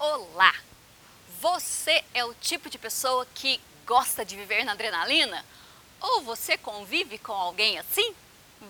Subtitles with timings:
[0.00, 0.54] Olá!
[1.40, 5.44] Você é o tipo de pessoa que gosta de viver na adrenalina?
[6.00, 8.14] Ou você convive com alguém assim?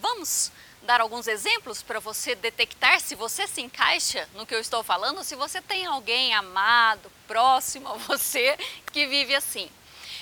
[0.00, 0.50] Vamos
[0.82, 5.22] dar alguns exemplos para você detectar se você se encaixa no que eu estou falando,
[5.22, 8.56] se você tem alguém amado, próximo a você,
[8.90, 9.68] que vive assim.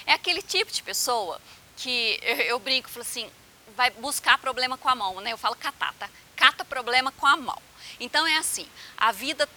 [0.07, 1.41] É aquele tipo de pessoa
[1.77, 3.31] que eu, eu brinco, falo assim,
[3.77, 5.33] vai buscar problema com a mão, né?
[5.33, 6.11] Eu falo catar, tá?
[6.35, 7.63] Cata problema com a mão.
[8.01, 9.49] Então é assim, a vida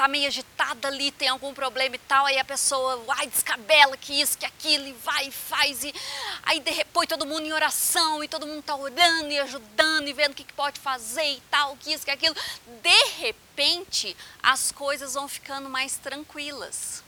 [0.00, 4.18] tá meio agitada ali, tem algum problema e tal, aí a pessoa vai, descabela que
[4.18, 5.94] isso, que aquilo, e vai e faz, e
[6.42, 10.32] aí põe todo mundo em oração, e todo mundo tá orando e ajudando e vendo
[10.32, 12.34] o que, que pode fazer e tal, que isso, que aquilo.
[12.82, 17.04] De repente, as coisas vão ficando mais tranquilas.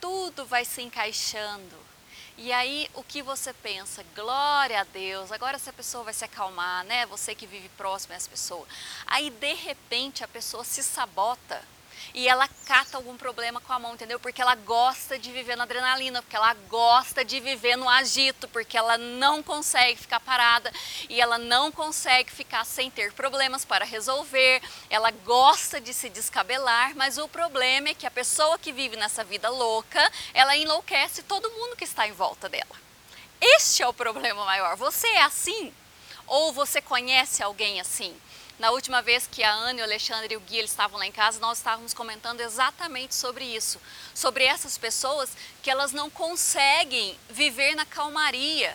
[0.00, 1.76] Tudo vai se encaixando.
[2.38, 4.02] E aí o que você pensa?
[4.14, 7.04] Glória a Deus, agora essa pessoa vai se acalmar, né?
[7.06, 8.66] Você que vive próximo a essa pessoa.
[9.06, 11.62] Aí de repente a pessoa se sabota
[12.14, 14.18] e ela cata algum problema com a mão, entendeu?
[14.18, 18.76] Porque ela gosta de viver na adrenalina, porque ela gosta de viver no agito, porque
[18.76, 20.72] ela não consegue ficar parada
[21.08, 24.62] e ela não consegue ficar sem ter problemas para resolver.
[24.90, 29.24] Ela gosta de se descabelar, mas o problema é que a pessoa que vive nessa
[29.24, 32.86] vida louca, ela enlouquece todo mundo que está em volta dela.
[33.40, 34.76] Este é o problema maior.
[34.76, 35.72] Você é assim?
[36.26, 38.14] Ou você conhece alguém assim?
[38.58, 41.38] Na última vez que a Ana, o Alexandre e o Gui estavam lá em casa,
[41.40, 43.78] nós estávamos comentando exatamente sobre isso,
[44.14, 45.30] sobre essas pessoas
[45.62, 48.74] que elas não conseguem viver na calmaria,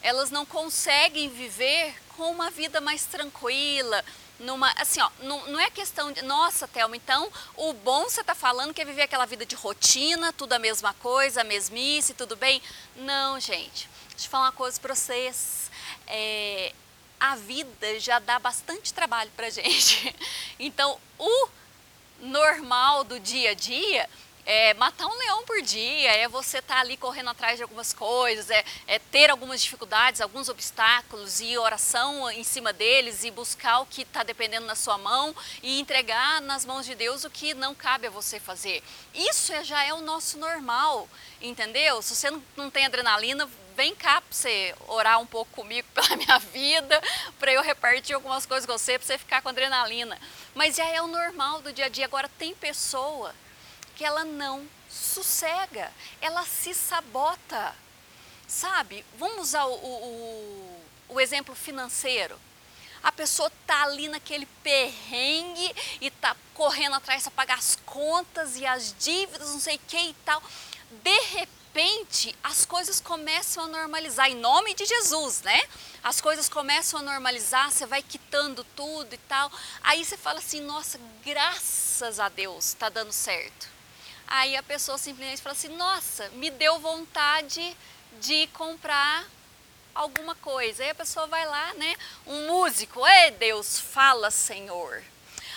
[0.00, 4.04] elas não conseguem viver com uma vida mais tranquila,
[4.38, 8.34] numa, assim, ó, não, não é questão de, nossa, Thelma, então o bom você está
[8.34, 12.36] falando que é viver aquela vida de rotina, tudo a mesma coisa, a mesmice, tudo
[12.36, 12.62] bem?
[12.96, 15.70] Não, gente, deixa eu falar uma coisa para vocês,
[16.06, 16.72] é,
[17.18, 20.14] a vida já dá bastante trabalho para gente.
[20.58, 21.48] Então, o
[22.20, 24.08] normal do dia a dia
[24.46, 27.92] é matar um leão por dia, é você estar tá ali correndo atrás de algumas
[27.92, 33.80] coisas, é, é, ter algumas dificuldades, alguns obstáculos e oração em cima deles e buscar
[33.80, 35.34] o que está dependendo na sua mão
[35.64, 38.84] e entregar nas mãos de Deus o que não cabe a você fazer.
[39.12, 41.08] Isso é, já é o nosso normal,
[41.42, 42.00] entendeu?
[42.00, 46.38] Se você não, tem adrenalina, vem cá para você orar um pouco comigo pela minha
[46.38, 47.02] vida,
[47.40, 50.16] para eu repartir algumas coisas com você, para você ficar com adrenalina.
[50.54, 52.04] Mas já é o normal do dia a dia.
[52.04, 53.34] Agora, tem pessoa
[53.96, 57.74] que ela não sossega, ela se sabota.
[58.46, 59.04] Sabe?
[59.18, 62.38] Vamos usar o, o, o exemplo financeiro.
[63.02, 68.66] A pessoa tá ali naquele perrengue e tá correndo atrás para pagar as contas e
[68.66, 70.42] as dívidas, não sei o que e tal.
[71.02, 75.60] De repente, as coisas começam a normalizar, em nome de Jesus, né?
[76.02, 79.50] As coisas começam a normalizar, você vai quitando tudo e tal.
[79.82, 83.75] Aí você fala assim: nossa, graças a Deus está dando certo.
[84.26, 87.76] Aí a pessoa simplesmente fala assim: nossa, me deu vontade
[88.20, 89.24] de comprar
[89.94, 90.82] alguma coisa.
[90.82, 91.96] Aí a pessoa vai lá, né?
[92.26, 95.02] Um músico, ei Deus, fala Senhor.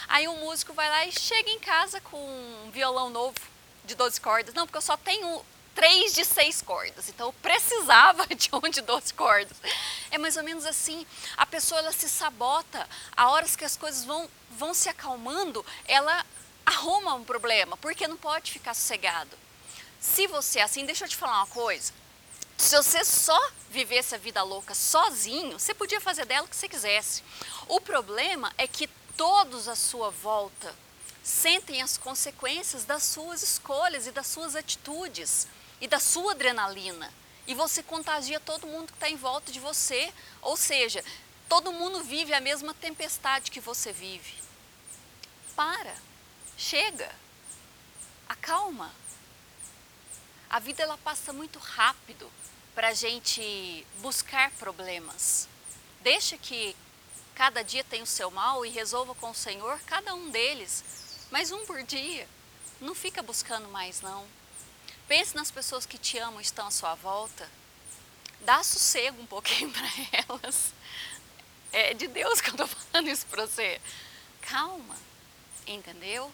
[0.07, 3.39] Aí o um músico vai lá e chega em casa com um violão novo
[3.85, 4.53] de 12 cordas.
[4.53, 7.09] Não, porque eu só tenho três de seis cordas.
[7.09, 9.55] Então eu precisava de um de 12 cordas.
[10.11, 11.05] É mais ou menos assim.
[11.37, 12.87] A pessoa ela se sabota.
[13.15, 16.25] A horas que as coisas vão, vão se acalmando, ela
[16.69, 19.35] arruma um problema, porque não pode ficar sossegado.
[19.99, 21.91] Se você é assim, deixa eu te falar uma coisa.
[22.57, 23.39] Se você só
[23.71, 27.23] vivesse a vida louca sozinho, você podia fazer dela o que você quisesse.
[27.67, 28.87] O problema é que
[29.17, 30.75] todos à sua volta
[31.23, 35.47] sentem as consequências das suas escolhas e das suas atitudes
[35.81, 37.11] e da sua adrenalina.
[37.47, 40.13] E você contagia todo mundo que está em volta de você.
[40.41, 41.03] Ou seja,
[41.47, 44.35] todo mundo vive a mesma tempestade que você vive.
[45.55, 45.95] Para,
[46.59, 47.09] chega,
[48.27, 48.93] acalma.
[50.49, 52.29] A vida ela passa muito rápido
[52.75, 55.47] para a gente buscar problemas.
[56.01, 56.75] Deixa que
[57.33, 60.83] cada dia tenha o seu mal e resolva com o Senhor cada um deles,
[61.31, 62.27] mas um por dia.
[62.81, 64.27] Não fica buscando mais não.
[65.07, 67.49] Pense nas pessoas que te amam e estão à sua volta.
[68.41, 69.89] Dá sossego um pouquinho para
[70.27, 70.73] elas.
[71.71, 73.79] É de Deus que eu estou falando isso para você.
[74.41, 74.95] Calma,
[75.67, 76.31] entendeu?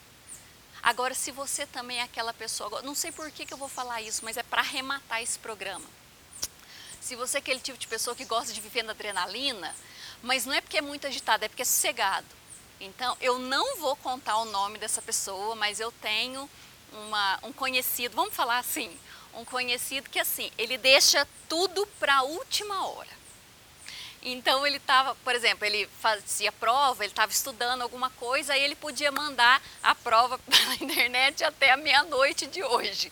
[0.85, 4.03] Agora, se você também é aquela pessoa, não sei por que, que eu vou falar
[4.03, 5.83] isso, mas é para arrematar esse programa.
[7.01, 9.75] Se você é aquele tipo de pessoa que gosta de viver na adrenalina,
[10.21, 12.27] mas não é porque é muito agitado, é porque é sossegado.
[12.79, 16.47] Então, eu não vou contar o nome dessa pessoa, mas eu tenho
[16.93, 18.95] uma, um conhecido, vamos falar assim,
[19.33, 23.24] um conhecido que assim, ele deixa tudo para a última hora.
[24.27, 28.75] Então ele estava, por exemplo, ele fazia prova, ele estava estudando alguma coisa, aí ele
[28.75, 33.11] podia mandar a prova pela internet até a meia-noite de hoje.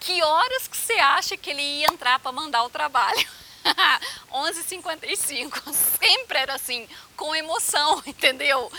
[0.00, 3.28] Que horas que você acha que ele ia entrar para mandar o trabalho?
[4.32, 8.72] 11h55, sempre era assim, com emoção, entendeu?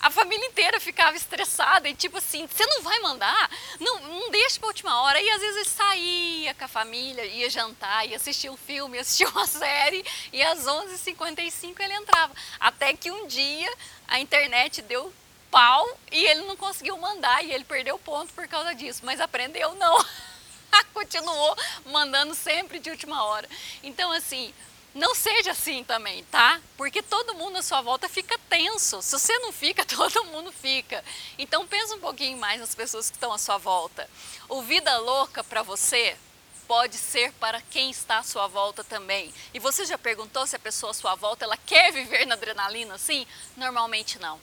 [0.00, 3.50] A família inteira ficava estressada e tipo assim, você não vai mandar?
[3.80, 5.20] Não, não deixa para última hora.
[5.20, 9.26] E às vezes saía com a família, ia jantar, ia assistir um filme, ia assistir
[9.26, 12.34] uma série e às 11h55 ele entrava.
[12.60, 13.72] Até que um dia
[14.06, 15.12] a internet deu
[15.50, 19.74] pau e ele não conseguiu mandar e ele perdeu ponto por causa disso, mas aprendeu
[19.74, 20.04] não.
[20.92, 21.56] Continuou
[21.86, 23.48] mandando sempre de última hora.
[23.82, 24.52] Então assim,
[24.96, 26.58] não seja assim também, tá?
[26.74, 29.02] Porque todo mundo à sua volta fica tenso.
[29.02, 31.04] Se você não fica, todo mundo fica.
[31.36, 34.08] Então pensa um pouquinho mais nas pessoas que estão à sua volta.
[34.48, 36.16] O vida louca para você
[36.66, 39.34] pode ser para quem está à sua volta também.
[39.52, 42.94] E você já perguntou se a pessoa à sua volta ela quer viver na adrenalina
[42.94, 43.26] assim?
[43.54, 44.40] Normalmente não.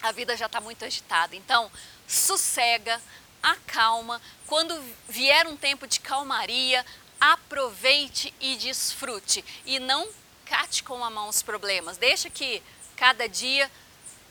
[0.00, 1.34] A vida já está muito agitada.
[1.34, 1.68] Então,
[2.06, 3.02] sossega,
[3.42, 4.22] acalma.
[4.46, 6.86] Quando vier um tempo de calmaria,
[7.22, 10.08] aproveite e desfrute e não
[10.44, 11.96] cate com a mão os problemas.
[11.96, 12.60] Deixa que
[12.96, 13.70] cada dia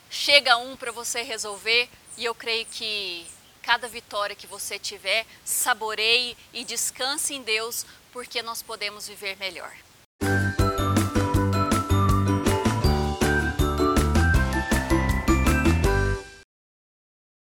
[0.09, 3.25] chega um para você resolver e eu creio que
[3.61, 9.71] cada vitória que você tiver, saboreie e descanse em Deus, porque nós podemos viver melhor.